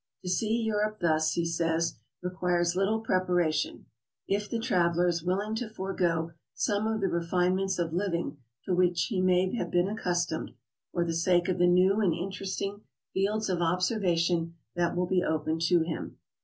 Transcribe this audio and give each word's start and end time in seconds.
To 0.23 0.29
see 0.29 0.63
Europe 0.63 0.97
thus, 0.99 1.33
he 1.33 1.45
says, 1.45 1.99
requires 2.23 2.75
little 2.75 3.01
preparation, 3.01 3.85
if 4.27 4.49
the 4.49 4.57
traveler 4.57 5.07
is 5.07 5.23
willing 5.23 5.53
to 5.57 5.69
forego 5.69 6.31
some 6.55 6.87
of 6.87 7.01
the 7.01 7.07
refinements 7.07 7.77
of 7.77 7.93
living 7.93 8.37
to 8.65 8.73
which 8.73 8.99
he 9.09 9.21
may 9.21 9.53
have 9.53 9.69
been 9.69 9.87
accustomed, 9.87 10.55
for 10.91 11.05
the 11.05 11.13
sake 11.13 11.47
of 11.49 11.59
the 11.59 11.67
new 11.67 12.01
and 12.01 12.15
interest 12.15 12.59
ing 12.63 12.81
fields 13.13 13.47
of 13.47 13.61
observation 13.61 14.55
that 14.75 14.95
will 14.95 15.05
be 15.05 15.21
opened 15.23 15.61
to 15.67 15.81
him. 15.81 16.17